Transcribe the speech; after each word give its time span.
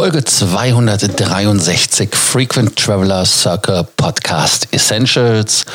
Folge 0.00 0.24
263 0.24 2.14
Frequent 2.14 2.74
Traveler 2.74 3.26
Circle 3.26 3.86
Podcast 3.98 4.66
Essentials. 4.70 5.66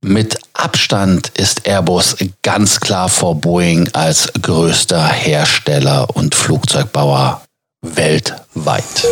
Mit 0.00 0.38
Abstand 0.52 1.32
ist 1.36 1.66
Airbus 1.66 2.14
ganz 2.42 2.78
klar 2.78 3.08
vor 3.08 3.34
Boeing 3.34 3.88
als 3.92 4.32
größter 4.40 5.04
Hersteller 5.08 6.06
und 6.14 6.36
Flugzeugbauer 6.36 7.43
weltweit. 7.84 9.04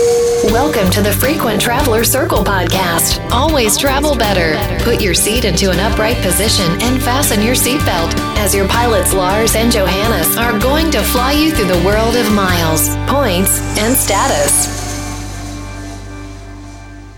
Welcome 0.51 0.91
to 0.93 1.03
the 1.03 1.13
Frequent 1.13 1.61
Traveler 1.61 2.05
Circle 2.05 2.43
podcast. 2.43 3.21
Always 3.31 3.77
travel 3.77 4.17
better. 4.17 4.57
Put 4.83 5.03
your 5.03 5.15
seat 5.15 5.45
into 5.45 5.71
an 5.71 5.79
upright 5.79 6.17
position 6.23 6.81
and 6.81 7.03
fasten 7.03 7.43
your 7.43 7.55
seatbelt 7.55 8.15
as 8.39 8.55
your 8.55 8.67
pilots 8.69 9.13
Lars 9.13 9.57
and 9.57 9.71
Johannes 9.71 10.39
are 10.39 10.59
going 10.59 10.91
to 10.91 11.03
fly 11.03 11.33
you 11.33 11.53
through 11.53 11.69
the 11.69 11.85
world 11.85 12.17
of 12.17 12.33
miles, 12.33 12.89
points 13.07 13.61
and 13.79 13.95
status. 13.95 14.81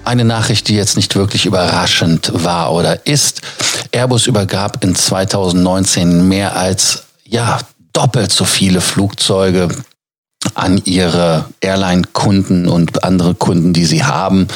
Eine 0.05 0.25
Nachricht, 0.25 0.69
die 0.69 0.75
jetzt 0.75 0.97
nicht 0.97 1.15
wirklich 1.15 1.47
überraschend 1.47 2.33
war 2.35 2.73
oder 2.73 3.07
ist. 3.07 3.43
Airbus 3.93 4.27
übergab 4.27 4.83
in 4.83 4.97
2019 4.97 6.27
mehr 6.29 6.57
als 6.57 7.05
ja, 7.25 7.61
doppelt 7.93 8.33
so 8.33 8.45
viele 8.45 8.81
Flugzeuge 8.81 9.69
an 10.55 10.81
ihre 10.85 11.47
Airline-Kunden 11.61 12.69
und 12.69 13.05
andere 13.05 13.35
Kunden, 13.35 13.73
die 13.73 13.85
sie 13.85 14.05
haben. 14.05 14.49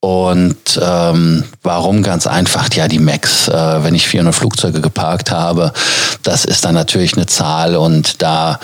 Und 0.00 0.80
ähm, 0.80 1.44
warum 1.62 2.02
ganz 2.02 2.26
einfach? 2.26 2.68
Ja, 2.74 2.86
die 2.86 2.98
Max, 2.98 3.48
äh, 3.48 3.82
wenn 3.82 3.94
ich 3.94 4.06
400 4.06 4.34
Flugzeuge 4.34 4.80
geparkt 4.80 5.30
habe, 5.30 5.72
das 6.22 6.44
ist 6.44 6.64
dann 6.64 6.74
natürlich 6.74 7.14
eine 7.16 7.26
Zahl 7.26 7.76
und 7.76 8.22
da 8.22 8.60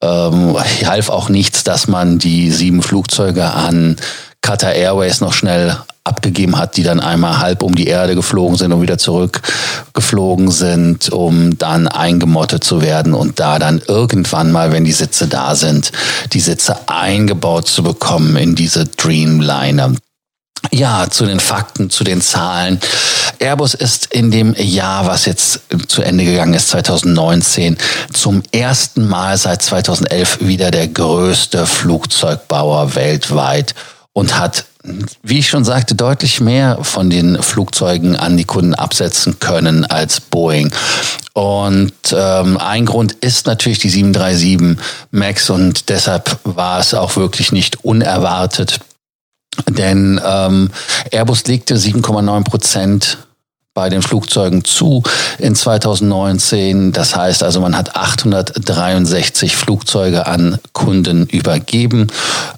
ähm, 0.00 0.56
half 0.84 1.10
auch 1.10 1.28
nichts, 1.28 1.62
dass 1.64 1.86
man 1.86 2.18
die 2.18 2.50
sieben 2.50 2.82
Flugzeuge 2.82 3.44
an 3.44 3.96
Qatar 4.40 4.72
Airways 4.72 5.20
noch 5.20 5.34
schnell 5.34 5.76
abgegeben 6.04 6.58
hat, 6.58 6.76
die 6.76 6.82
dann 6.82 7.00
einmal 7.00 7.38
halb 7.38 7.62
um 7.62 7.74
die 7.74 7.86
Erde 7.86 8.14
geflogen 8.14 8.56
sind 8.56 8.72
und 8.72 8.82
wieder 8.82 8.98
zurückgeflogen 8.98 10.50
sind, 10.50 11.10
um 11.10 11.58
dann 11.58 11.88
eingemottet 11.88 12.64
zu 12.64 12.80
werden 12.80 13.14
und 13.14 13.38
da 13.38 13.58
dann 13.58 13.82
irgendwann 13.86 14.50
mal, 14.50 14.72
wenn 14.72 14.84
die 14.84 14.92
Sitze 14.92 15.28
da 15.28 15.54
sind, 15.54 15.92
die 16.32 16.40
Sitze 16.40 16.88
eingebaut 16.88 17.68
zu 17.68 17.82
bekommen 17.82 18.36
in 18.36 18.54
diese 18.54 18.86
Dreamliner. 18.86 19.92
Ja, 20.72 21.08
zu 21.10 21.24
den 21.24 21.40
Fakten, 21.40 21.90
zu 21.90 22.04
den 22.04 22.20
Zahlen. 22.20 22.80
Airbus 23.38 23.74
ist 23.74 24.12
in 24.12 24.30
dem 24.30 24.54
Jahr, 24.54 25.06
was 25.06 25.24
jetzt 25.24 25.60
zu 25.88 26.02
Ende 26.02 26.24
gegangen 26.24 26.54
ist, 26.54 26.68
2019, 26.68 27.78
zum 28.12 28.42
ersten 28.52 29.08
Mal 29.08 29.38
seit 29.38 29.62
2011 29.62 30.40
wieder 30.42 30.70
der 30.70 30.88
größte 30.88 31.66
Flugzeugbauer 31.66 32.94
weltweit 32.94 33.74
und 34.12 34.38
hat, 34.38 34.66
wie 35.22 35.38
ich 35.38 35.48
schon 35.48 35.64
sagte, 35.64 35.94
deutlich 35.94 36.40
mehr 36.40 36.78
von 36.82 37.10
den 37.10 37.42
Flugzeugen 37.42 38.16
an 38.16 38.36
die 38.36 38.44
Kunden 38.44 38.74
absetzen 38.74 39.38
können 39.38 39.84
als 39.84 40.20
Boeing. 40.20 40.72
Und 41.32 41.92
ähm, 42.12 42.56
ein 42.58 42.86
Grund 42.86 43.12
ist 43.12 43.46
natürlich 43.46 43.78
die 43.78 43.90
737 43.90 44.78
MAX 45.10 45.50
und 45.50 45.88
deshalb 45.88 46.38
war 46.44 46.80
es 46.80 46.94
auch 46.94 47.16
wirklich 47.16 47.52
nicht 47.52 47.84
unerwartet. 47.84 48.80
Denn 49.68 50.20
ähm, 50.24 50.70
Airbus 51.10 51.44
legte 51.46 51.76
7,9 51.76 52.44
Prozent 52.44 53.18
bei 53.74 53.88
den 53.88 54.02
Flugzeugen 54.02 54.64
zu 54.64 55.02
in 55.38 55.54
2019. 55.54 56.92
Das 56.92 57.14
heißt 57.14 57.42
also, 57.42 57.60
man 57.60 57.76
hat 57.76 57.94
863 57.94 59.56
Flugzeuge 59.56 60.26
an 60.26 60.58
Kunden 60.72 61.26
übergeben, 61.26 62.08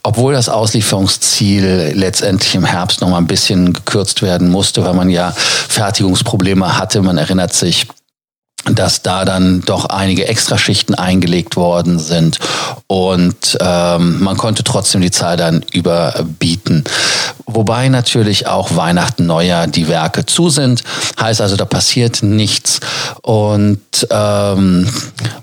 obwohl 0.02 0.32
das 0.32 0.48
Auslieferungsziel 0.48 1.92
letztendlich 1.94 2.54
im 2.54 2.64
Herbst 2.64 3.00
noch 3.02 3.10
mal 3.10 3.19
ein 3.19 3.27
bisschen 3.27 3.72
gekürzt 3.72 4.22
werden 4.22 4.48
musste, 4.48 4.84
weil 4.84 4.94
man 4.94 5.10
ja 5.10 5.32
Fertigungsprobleme 5.32 6.78
hatte. 6.78 7.02
Man 7.02 7.19
erinnert 7.19 7.53
sich, 7.53 7.87
dass 8.64 9.03
da 9.03 9.25
dann 9.25 9.60
doch 9.62 9.87
einige 9.87 10.28
Extraschichten 10.28 10.94
eingelegt 10.94 11.56
worden 11.56 11.98
sind 11.98 12.38
und 12.87 13.58
ähm, 13.60 14.22
man 14.22 14.37
konnte 14.37 14.62
trotzdem 14.62 15.00
die 15.00 15.10
Zahl 15.10 15.37
dann 15.37 15.64
überbieten. 15.72 16.84
Wobei 17.47 17.88
natürlich 17.88 18.47
auch 18.47 18.76
Weihnachten, 18.76 19.26
Neujahr 19.26 19.66
die 19.66 19.88
Werke 19.88 20.26
zu 20.26 20.50
sind. 20.50 20.82
Heißt 21.20 21.41
also, 21.41 21.56
da 21.56 21.64
passiert 21.64 22.22
nichts. 22.22 22.80
Und 23.22 23.80
ähm, 24.10 24.88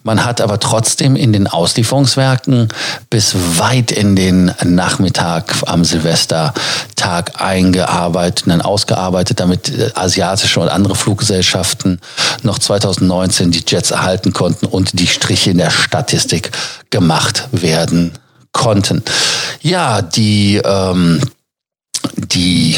man 0.03 0.25
hat 0.25 0.41
aber 0.41 0.59
trotzdem 0.59 1.15
in 1.15 1.33
den 1.33 1.47
Auslieferungswerken 1.47 2.69
bis 3.09 3.35
weit 3.57 3.91
in 3.91 4.15
den 4.15 4.53
Nachmittag 4.63 5.55
am 5.65 5.83
Silvestertag 5.83 7.41
eingearbeitet 7.41 8.45
und 8.45 8.51
dann 8.51 8.61
ausgearbeitet, 8.61 9.39
damit 9.39 9.69
äh, 9.69 9.91
asiatische 9.95 10.59
und 10.59 10.69
andere 10.69 10.95
Fluggesellschaften 10.95 11.99
noch 12.43 12.59
2019 12.59 13.51
die 13.51 13.63
Jets 13.67 13.91
erhalten 13.91 14.33
konnten 14.33 14.65
und 14.65 14.99
die 14.99 15.07
Striche 15.07 15.51
in 15.51 15.57
der 15.57 15.71
Statistik 15.71 16.51
gemacht 16.89 17.47
werden 17.51 18.13
konnten. 18.51 19.03
Ja, 19.61 20.01
die 20.01 20.57
ähm, 20.63 21.21
die 22.31 22.78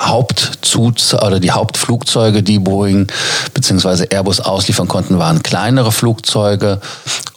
Hauptzuz 0.00 1.14
oder 1.14 1.40
die 1.40 1.50
Hauptflugzeuge, 1.50 2.42
die 2.42 2.60
Boeing 2.60 3.08
bzw. 3.52 4.06
Airbus 4.10 4.40
ausliefern 4.40 4.86
konnten, 4.86 5.18
waren 5.18 5.42
kleinere 5.42 5.90
Flugzeuge 5.90 6.80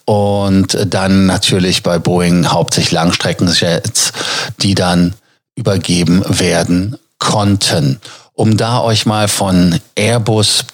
und 0.06 0.78
dann 0.86 1.26
natürlich 1.26 1.84
bei 1.84 1.98
Boeing 1.98 2.48
hauptsächlich 2.52 2.92
Langstreckenjets, 2.92 4.14
die 4.62 4.76
dann 4.76 5.16
übergeben 5.56 6.24
werden 6.28 6.98
konnten. 7.18 8.00
Um 8.34 8.58
da 8.58 8.82
euch 8.82 9.06
mal 9.06 9.28
von 9.28 9.80
Airbus 9.96 10.66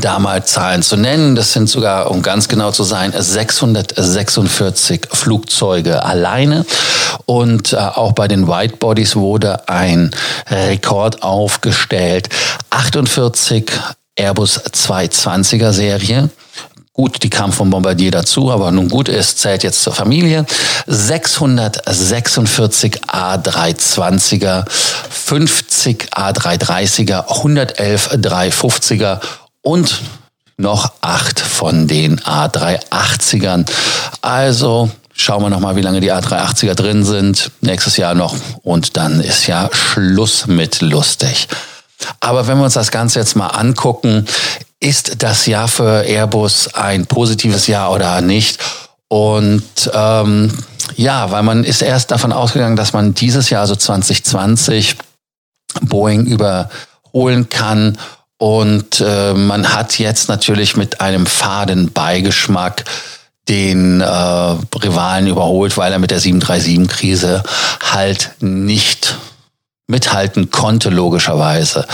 da 0.00 0.18
mal 0.18 0.44
Zahlen 0.44 0.82
zu 0.82 0.96
nennen. 0.96 1.34
Das 1.34 1.52
sind 1.52 1.68
sogar, 1.68 2.10
um 2.10 2.22
ganz 2.22 2.48
genau 2.48 2.70
zu 2.70 2.84
sein, 2.84 3.12
646 3.16 5.08
Flugzeuge 5.12 6.04
alleine. 6.04 6.64
Und 7.26 7.72
äh, 7.72 7.76
auch 7.76 8.12
bei 8.12 8.28
den 8.28 8.46
Whitebodies 8.46 9.16
wurde 9.16 9.68
ein 9.68 10.10
Rekord 10.48 11.22
aufgestellt. 11.22 12.28
48 12.70 13.70
Airbus 14.16 14.60
220er 14.60 15.72
Serie. 15.72 16.30
Gut, 16.94 17.22
die 17.22 17.30
kam 17.30 17.52
vom 17.52 17.70
Bombardier 17.70 18.10
dazu, 18.10 18.52
aber 18.52 18.70
nun 18.70 18.90
gut, 18.90 19.08
es 19.08 19.36
zählt 19.36 19.62
jetzt 19.62 19.82
zur 19.82 19.94
Familie. 19.94 20.44
646 20.86 23.00
A320er, 23.06 24.68
50 24.68 26.08
A330er, 26.14 27.28
111 27.28 28.10
350er 28.10 29.20
und 29.62 30.00
noch 30.56 30.92
acht 31.00 31.40
von 31.40 31.88
den 31.88 32.20
A380ern. 32.20 33.66
Also 34.20 34.90
schauen 35.14 35.42
wir 35.42 35.50
noch 35.50 35.60
mal, 35.60 35.76
wie 35.76 35.82
lange 35.82 36.00
die 36.00 36.12
A380er 36.12 36.74
drin 36.74 37.04
sind. 37.04 37.50
Nächstes 37.60 37.96
Jahr 37.96 38.14
noch 38.14 38.36
und 38.62 38.96
dann 38.96 39.20
ist 39.20 39.46
ja 39.46 39.70
Schluss 39.72 40.46
mit 40.46 40.80
lustig. 40.80 41.48
Aber 42.20 42.46
wenn 42.46 42.58
wir 42.58 42.64
uns 42.64 42.74
das 42.74 42.90
Ganze 42.90 43.20
jetzt 43.20 43.36
mal 43.36 43.48
angucken, 43.48 44.26
ist 44.80 45.22
das 45.22 45.46
Jahr 45.46 45.68
für 45.68 46.04
Airbus 46.04 46.74
ein 46.74 47.06
positives 47.06 47.68
Jahr 47.68 47.92
oder 47.92 48.20
nicht? 48.20 48.58
Und 49.08 49.90
ähm, 49.92 50.52
ja, 50.96 51.30
weil 51.30 51.42
man 51.42 51.64
ist 51.64 51.82
erst 51.82 52.10
davon 52.10 52.32
ausgegangen, 52.32 52.76
dass 52.76 52.92
man 52.92 53.14
dieses 53.14 53.50
Jahr, 53.50 53.60
also 53.60 53.76
2020, 53.76 54.96
Boeing 55.82 56.26
überholen 56.26 57.48
kann 57.48 57.98
und 58.42 59.00
äh, 59.00 59.34
man 59.34 59.72
hat 59.72 60.00
jetzt 60.00 60.28
natürlich 60.28 60.76
mit 60.76 61.00
einem 61.00 61.26
faden 61.26 61.92
Beigeschmack 61.92 62.82
den 63.48 64.00
äh, 64.00 64.04
Rivalen 64.04 65.28
überholt, 65.28 65.76
weil 65.76 65.92
er 65.92 66.00
mit 66.00 66.10
der 66.10 66.20
737-Krise 66.20 67.44
halt 67.92 68.32
nicht 68.40 69.16
mithalten 69.86 70.50
konnte, 70.50 70.90
logischerweise. 70.90 71.86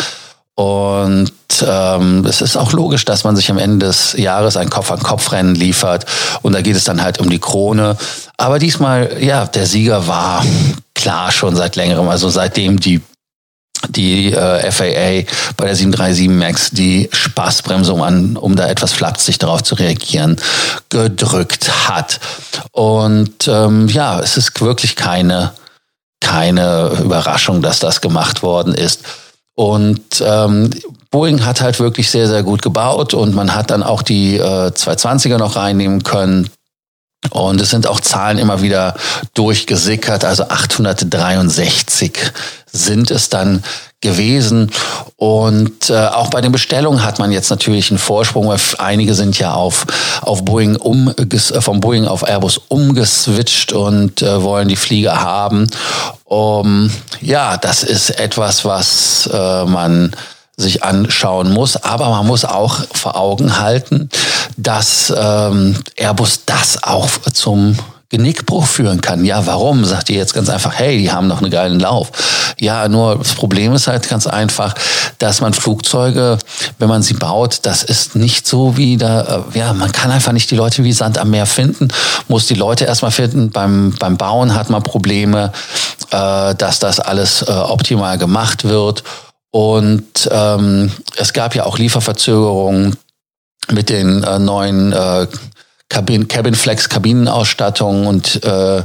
Und 0.54 1.32
ähm, 1.66 2.24
es 2.24 2.40
ist 2.40 2.56
auch 2.56 2.72
logisch, 2.72 3.04
dass 3.04 3.24
man 3.24 3.36
sich 3.36 3.50
am 3.50 3.58
Ende 3.58 3.84
des 3.84 4.14
Jahres 4.14 4.56
ein 4.56 4.70
Kopf-an-Kopf-Rennen 4.70 5.54
liefert. 5.54 6.06
Und 6.40 6.54
da 6.54 6.62
geht 6.62 6.76
es 6.76 6.84
dann 6.84 7.02
halt 7.02 7.20
um 7.20 7.28
die 7.28 7.40
Krone. 7.40 7.98
Aber 8.38 8.58
diesmal, 8.58 9.22
ja, 9.22 9.44
der 9.44 9.66
Sieger 9.66 10.06
war 10.06 10.42
klar 10.94 11.30
schon 11.30 11.54
seit 11.54 11.76
längerem. 11.76 12.08
Also 12.08 12.30
seitdem 12.30 12.80
die 12.80 13.02
die 13.98 14.32
äh, 14.32 14.70
FAA 14.70 15.30
bei 15.56 15.66
der 15.66 15.76
737 15.76 16.28
MAX 16.28 16.70
die 16.70 17.10
Spaßbremsung 17.12 18.02
an, 18.02 18.36
um 18.36 18.56
da 18.56 18.68
etwas 18.68 18.92
flapsig 18.92 19.38
darauf 19.38 19.62
zu 19.62 19.74
reagieren, 19.74 20.36
gedrückt 20.88 21.88
hat. 21.88 22.20
Und 22.70 23.48
ähm, 23.48 23.88
ja, 23.88 24.20
es 24.20 24.36
ist 24.36 24.58
wirklich 24.60 24.96
keine, 24.96 25.52
keine 26.20 26.92
Überraschung, 27.02 27.60
dass 27.60 27.80
das 27.80 28.00
gemacht 28.00 28.42
worden 28.42 28.72
ist. 28.72 29.02
Und 29.54 30.22
ähm, 30.24 30.70
Boeing 31.10 31.44
hat 31.44 31.60
halt 31.60 31.80
wirklich 31.80 32.10
sehr, 32.10 32.28
sehr 32.28 32.44
gut 32.44 32.62
gebaut 32.62 33.12
und 33.12 33.34
man 33.34 33.56
hat 33.56 33.72
dann 33.72 33.82
auch 33.82 34.02
die 34.02 34.36
äh, 34.36 34.68
220er 34.68 35.36
noch 35.38 35.56
reinnehmen 35.56 36.04
können. 36.04 36.48
Und 37.30 37.60
es 37.60 37.70
sind 37.70 37.88
auch 37.88 37.98
Zahlen 38.00 38.38
immer 38.38 38.62
wieder 38.62 38.94
durchgesickert. 39.34 40.24
Also 40.24 40.44
863 40.44 42.16
sind 42.70 43.10
es 43.10 43.28
dann 43.28 43.64
gewesen. 44.00 44.70
Und 45.16 45.90
äh, 45.90 46.06
auch 46.06 46.30
bei 46.30 46.40
den 46.40 46.52
Bestellungen 46.52 47.04
hat 47.04 47.18
man 47.18 47.32
jetzt 47.32 47.50
natürlich 47.50 47.90
einen 47.90 47.98
Vorsprung, 47.98 48.48
weil 48.48 48.60
einige 48.78 49.14
sind 49.14 49.38
ja 49.38 49.54
auf, 49.54 49.86
auf 50.22 50.44
Boeing 50.44 50.76
um, 50.76 51.12
äh, 51.16 51.60
vom 51.60 51.80
Boeing 51.80 52.06
auf 52.06 52.22
Airbus 52.22 52.58
umgeswitcht 52.68 53.72
und 53.72 54.22
äh, 54.22 54.42
wollen 54.42 54.68
die 54.68 54.76
Flieger 54.76 55.20
haben. 55.20 55.68
Um, 56.24 56.90
ja, 57.20 57.56
das 57.56 57.82
ist 57.82 58.10
etwas, 58.10 58.64
was 58.64 59.28
äh, 59.32 59.64
man 59.64 60.12
sich 60.56 60.84
anschauen 60.84 61.52
muss. 61.52 61.76
Aber 61.76 62.10
man 62.10 62.26
muss 62.26 62.44
auch 62.44 62.80
vor 62.92 63.16
Augen 63.16 63.58
halten, 63.58 64.10
dass 64.56 65.12
ähm, 65.16 65.76
Airbus 65.96 66.44
das 66.44 66.82
auch 66.82 67.08
zum 67.32 67.76
Genickbruch 68.10 68.66
führen 68.66 69.02
kann. 69.02 69.24
Ja, 69.24 69.44
warum? 69.46 69.84
Sagt 69.84 70.08
ihr 70.08 70.16
jetzt 70.16 70.32
ganz 70.32 70.48
einfach, 70.48 70.74
hey, 70.78 70.98
die 70.98 71.12
haben 71.12 71.26
noch 71.26 71.42
einen 71.42 71.50
geilen 71.50 71.78
Lauf. 71.78 72.10
Ja, 72.58 72.88
nur 72.88 73.18
das 73.18 73.34
Problem 73.34 73.74
ist 73.74 73.86
halt 73.86 74.08
ganz 74.08 74.26
einfach, 74.26 74.74
dass 75.18 75.42
man 75.42 75.52
Flugzeuge, 75.52 76.38
wenn 76.78 76.88
man 76.88 77.02
sie 77.02 77.14
baut, 77.14 77.60
das 77.62 77.82
ist 77.82 78.16
nicht 78.16 78.46
so 78.46 78.78
wie 78.78 78.96
da, 78.96 79.44
äh, 79.52 79.58
ja, 79.58 79.72
man 79.74 79.92
kann 79.92 80.10
einfach 80.10 80.32
nicht 80.32 80.50
die 80.50 80.56
Leute 80.56 80.84
wie 80.84 80.92
Sand 80.92 81.18
am 81.18 81.30
Meer 81.30 81.44
finden, 81.44 81.88
muss 82.28 82.46
die 82.46 82.54
Leute 82.54 82.86
erstmal 82.86 83.10
finden. 83.10 83.50
Beim, 83.50 83.94
beim 83.98 84.16
Bauen 84.16 84.54
hat 84.54 84.70
man 84.70 84.82
Probleme, 84.82 85.52
äh, 86.10 86.54
dass 86.54 86.78
das 86.78 87.00
alles 87.00 87.42
äh, 87.42 87.52
optimal 87.52 88.16
gemacht 88.16 88.64
wird. 88.64 89.04
Und 89.50 90.28
ähm, 90.30 90.90
es 91.16 91.32
gab 91.34 91.54
ja 91.54 91.64
auch 91.64 91.78
Lieferverzögerungen 91.78 92.96
mit 93.70 93.90
den 93.90 94.22
äh, 94.22 94.38
neuen 94.38 94.92
äh, 94.92 95.26
Cabin, 95.88 96.28
Cabin 96.28 96.54
Flex 96.54 96.88
Kabinenausstattung 96.88 98.06
und 98.06 98.44
äh, 98.44 98.82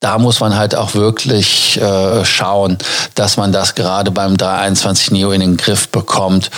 da 0.00 0.18
muss 0.18 0.40
man 0.40 0.56
halt 0.56 0.74
auch 0.74 0.94
wirklich 0.94 1.80
äh, 1.80 2.24
schauen, 2.24 2.76
dass 3.14 3.36
man 3.36 3.52
das 3.52 3.76
gerade 3.76 4.10
beim 4.10 4.36
321 4.36 5.12
Neo 5.12 5.30
in 5.30 5.40
den 5.40 5.56
Griff 5.56 5.88
bekommt. 5.88 6.50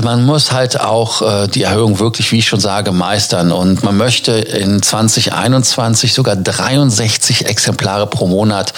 Man 0.00 0.24
muss 0.24 0.52
halt 0.52 0.78
auch 0.78 1.22
äh, 1.22 1.48
die 1.48 1.62
Erhöhung 1.62 1.98
wirklich, 1.98 2.30
wie 2.30 2.38
ich 2.38 2.46
schon 2.46 2.60
sage, 2.60 2.92
meistern. 2.92 3.50
Und 3.50 3.82
man 3.82 3.96
möchte 3.96 4.32
in 4.32 4.82
2021 4.82 6.12
sogar 6.12 6.36
63 6.36 7.46
Exemplare 7.46 8.06
pro 8.06 8.26
Monat 8.26 8.74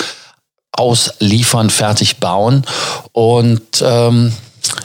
ausliefern, 0.70 1.69
fertig 1.69 2.19
bauen. 2.19 2.64
Und 3.11 3.82
ähm, 3.82 4.32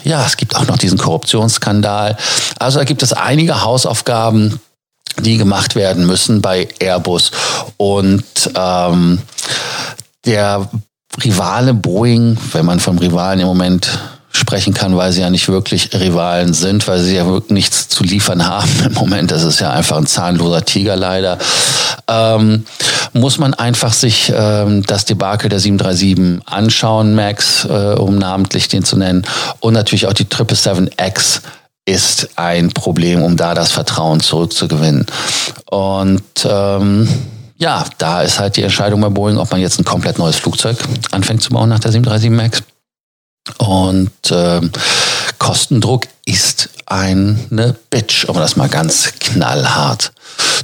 ja, 0.03 0.25
es 0.25 0.37
gibt 0.37 0.55
auch 0.55 0.65
noch 0.65 0.77
diesen 0.77 0.97
Korruptionsskandal. 0.97 2.17
Also 2.59 2.79
da 2.79 2.83
gibt 2.83 3.03
es 3.03 3.13
einige 3.13 3.61
Hausaufgaben, 3.63 4.59
die 5.27 5.37
gemacht 5.37 5.75
werden 5.75 6.07
müssen 6.07 6.41
bei 6.41 6.69
Airbus. 6.79 7.31
Und 7.75 8.23
ähm, 8.55 9.19
der 10.25 10.69
Rivale 11.23 11.73
Boeing, 11.73 12.37
wenn 12.53 12.65
man 12.65 12.79
vom 12.79 12.97
Rivalen 12.97 13.41
im 13.41 13.47
Moment 13.47 13.99
sprechen 14.31 14.73
kann, 14.73 14.95
weil 14.95 15.11
sie 15.11 15.21
ja 15.21 15.29
nicht 15.29 15.49
wirklich 15.49 15.93
Rivalen 15.93 16.53
sind, 16.53 16.87
weil 16.87 16.99
sie 16.99 17.15
ja 17.15 17.25
wirklich 17.25 17.51
nichts 17.51 17.89
zu 17.89 18.03
liefern 18.03 18.47
haben 18.47 18.69
im 18.85 18.93
Moment. 18.93 19.31
Das 19.31 19.43
ist 19.43 19.59
ja 19.59 19.71
einfach 19.71 19.97
ein 19.97 20.05
zahnloser 20.05 20.63
Tiger 20.63 20.95
leider. 20.95 21.37
Ähm, 22.07 22.65
muss 23.13 23.37
man 23.37 23.53
einfach 23.53 23.91
sich 23.91 24.31
ähm, 24.33 24.83
das 24.83 25.05
Debakel 25.05 25.49
der 25.49 25.59
737 25.59 26.41
anschauen, 26.45 27.15
Max, 27.15 27.65
äh, 27.65 27.95
um 27.95 28.17
namentlich 28.17 28.69
den 28.69 28.85
zu 28.85 28.95
nennen, 28.95 29.25
und 29.59 29.73
natürlich 29.73 30.07
auch 30.07 30.13
die 30.13 30.25
777X 30.25 31.41
ist 31.87 32.29
ein 32.35 32.71
Problem, 32.73 33.21
um 33.21 33.37
da 33.37 33.53
das 33.53 33.71
Vertrauen 33.71 34.19
zurückzugewinnen. 34.19 35.05
Und 35.69 36.21
ähm, 36.45 37.07
ja, 37.57 37.85
da 37.97 38.21
ist 38.21 38.39
halt 38.39 38.57
die 38.57 38.63
Entscheidung 38.63 38.99
bei 38.99 39.09
Boeing, 39.09 39.37
ob 39.37 39.49
man 39.51 39.61
jetzt 39.61 39.79
ein 39.79 39.85
komplett 39.85 40.19
neues 40.19 40.35
Flugzeug 40.35 40.77
anfängt 41.11 41.41
zu 41.41 41.49
bauen 41.51 41.69
nach 41.69 41.79
der 41.79 41.93
737 41.93 42.29
MAX. 42.29 42.63
Und 43.57 44.11
ähm, 44.31 44.69
Kostendruck 45.47 46.09
ist 46.25 46.67
eine 46.85 47.73
Bitch, 47.89 48.25
um 48.25 48.35
das 48.35 48.57
mal 48.57 48.67
ganz 48.67 49.13
knallhart 49.21 50.11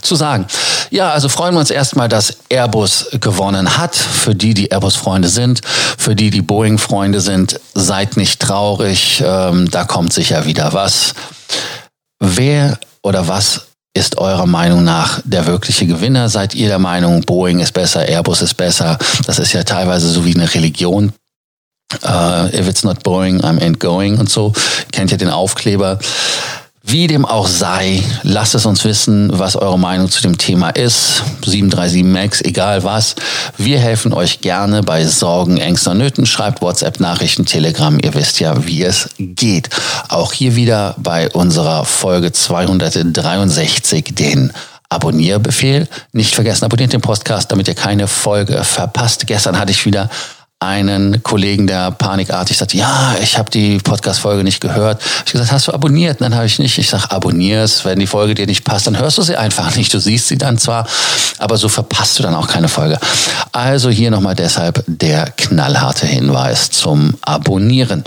zu 0.01 0.15
sagen. 0.15 0.45
Ja, 0.89 1.12
also 1.12 1.30
freuen 1.30 1.53
wir 1.53 1.62
uns 1.62 1.71
erstmal, 1.71 2.09
dass 2.09 2.35
Airbus 2.50 3.07
gewonnen 3.21 3.77
hat. 3.77 3.95
Für 3.95 4.35
die, 4.35 4.53
die 4.53 4.71
Airbus-Freunde 4.71 5.30
sind, 5.30 5.62
für 5.97 6.18
die, 6.18 6.31
die 6.31 6.41
Boeing-Freunde 6.41 7.21
sind, 7.21 7.62
seid 7.74 8.18
nicht 8.18 8.41
traurig. 8.41 9.24
Ähm, 9.25 9.71
da 9.71 9.85
kommt 9.85 10.12
sicher 10.12 10.44
wieder 10.44 10.74
was. 10.74 11.13
Wer 12.19 12.77
oder 13.03 13.29
was 13.29 13.68
ist 13.94 14.18
eurer 14.18 14.47
Meinung 14.47 14.83
nach 14.83 15.21
der 15.24 15.47
wirkliche 15.47 15.88
Gewinner? 15.88 16.27
Seid 16.27 16.56
ihr 16.56 16.68
der 16.68 16.79
Meinung, 16.79 17.21
Boeing 17.21 17.62
ist 17.62 17.71
besser, 17.71 18.01
Airbus 18.06 18.41
ist 18.41 18.56
besser? 18.56 18.97
Das 19.27 19.39
ist 19.39 19.53
ja 19.53 19.63
teilweise 19.63 20.09
so 20.09 20.25
wie 20.25 20.36
eine 20.36 20.53
Religion. 20.53 21.13
Uh, 22.01 22.49
if 22.53 22.67
it's 22.67 22.83
not 22.83 23.03
Boeing, 23.03 23.41
I'm 23.41 23.59
ain't 23.59 23.79
going 23.79 24.17
und 24.17 24.29
so. 24.29 24.53
Kennt 24.91 25.11
ihr 25.11 25.17
den 25.17 25.29
Aufkleber? 25.29 25.99
Wie 26.85 27.07
dem 27.07 27.25
auch 27.25 27.47
sei, 27.47 28.03
lasst 28.23 28.55
es 28.55 28.65
uns 28.65 28.83
wissen, 28.83 29.29
was 29.31 29.55
eure 29.55 29.79
Meinung 29.79 30.11
zu 30.11 30.21
dem 30.21 30.37
Thema 30.37 30.69
ist. 30.69 31.23
737 31.45 32.03
Max, 32.03 32.41
egal 32.41 32.83
was. 32.83 33.15
Wir 33.57 33.79
helfen 33.79 34.11
euch 34.11 34.41
gerne 34.41 34.83
bei 34.83 35.05
Sorgen, 35.05 35.57
Ängsten 35.57 35.93
und 35.93 35.99
Nöten. 35.99 36.25
Schreibt 36.25 36.61
WhatsApp-Nachrichten, 36.61 37.45
Telegram. 37.45 37.97
Ihr 38.03 38.13
wisst 38.15 38.41
ja, 38.41 38.67
wie 38.67 38.83
es 38.83 39.09
geht. 39.17 39.69
Auch 40.09 40.33
hier 40.33 40.57
wieder 40.57 40.95
bei 40.97 41.29
unserer 41.29 41.85
Folge 41.85 42.33
263 42.33 44.13
den 44.13 44.51
Abonnierbefehl. 44.89 45.87
Nicht 46.11 46.35
vergessen, 46.35 46.65
abonniert 46.65 46.91
den 46.91 47.01
Podcast, 47.01 47.49
damit 47.49 47.69
ihr 47.69 47.75
keine 47.75 48.09
Folge 48.09 48.61
verpasst. 48.65 49.25
Gestern 49.25 49.57
hatte 49.57 49.71
ich 49.71 49.85
wieder 49.85 50.09
einen 50.63 51.21
Kollegen, 51.24 51.68
der 51.68 51.92
panikartig 51.92 52.57
sagte, 52.57 52.77
ja, 52.77 53.15
ich 53.21 53.38
habe 53.38 53.51
die 53.51 53.80
Podcast-Folge 53.80 54.44
nicht 54.44 54.62
gehört. 54.62 55.01
Ich 55.25 55.31
gesagt, 55.31 55.51
hast 55.51 55.68
du 55.68 55.74
abonniert? 55.74 56.21
Dann 56.21 56.33
habe 56.33 56.45
ich 56.45 56.60
nicht. 56.60 56.77
Ich 56.77 56.89
sage, 56.89 57.12
abonnierst. 57.12 57.86
Wenn 57.86 58.00
die 58.00 58.07
Folge 58.07 58.33
dir 58.33 58.48
nicht 58.48 58.63
passt, 58.63 58.88
dann 58.88 58.98
hörst 58.98 59.18
du 59.18 59.21
sie 59.21 59.36
einfach 59.36 59.75
nicht. 59.75 59.94
Du 59.94 60.00
siehst 60.00 60.27
sie 60.27 60.38
dann 60.38 60.57
zwar, 60.57 60.88
aber 61.38 61.57
so 61.57 61.69
verpasst 61.69 62.18
du 62.18 62.24
dann 62.24 62.36
auch 62.36 62.48
keine 62.48 62.69
Folge. 62.69 62.98
Also 63.51 63.89
hier 63.89 64.10
nochmal 64.10 64.36
deshalb 64.36 64.83
der 64.88 65.31
knallharte 65.31 66.07
Hinweis 66.07 66.71
zum 66.71 67.15
Abonnieren. 67.21 68.04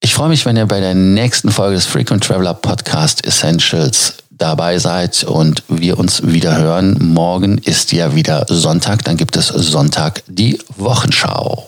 Ich 0.00 0.14
freue 0.14 0.28
mich, 0.28 0.46
wenn 0.46 0.56
ihr 0.56 0.66
bei 0.66 0.80
der 0.80 0.94
nächsten 0.94 1.50
Folge 1.50 1.76
des 1.76 1.86
Frequent 1.86 2.24
Traveler 2.24 2.54
Podcast 2.54 3.24
Essentials 3.26 4.14
dabei 4.30 4.78
seid 4.78 5.24
und 5.24 5.64
wir 5.68 5.98
uns 5.98 6.22
wieder 6.24 6.56
hören. 6.56 6.96
Morgen 7.00 7.58
ist 7.58 7.92
ja 7.92 8.14
wieder 8.14 8.46
Sonntag, 8.48 9.04
dann 9.04 9.16
gibt 9.16 9.36
es 9.36 9.48
Sonntag 9.48 10.22
die 10.28 10.58
Wochenschau. 10.76 11.67